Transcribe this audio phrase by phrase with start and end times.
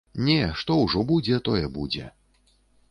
[0.29, 2.09] Не, што ўжо будзе, тое будзе.